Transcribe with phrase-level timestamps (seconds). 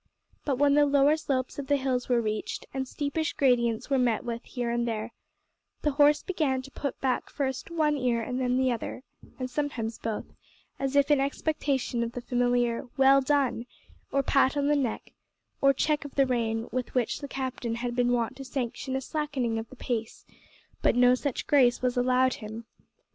[0.45, 4.23] But when the lower slopes of the hills were reached, and steepish gradients were met
[4.25, 5.11] with here and there,
[5.83, 9.03] the horse began to put back first one ear and then the other,
[9.37, 10.25] and sometimes both,
[10.79, 13.67] as if in expectation of the familiar "well done,"
[14.11, 15.13] or pat on the neck,
[15.61, 19.01] or check of the rein with which the captain had been wont to sanction a
[19.01, 20.25] slackening of the pace,
[20.81, 22.65] but no such grace was allowed him.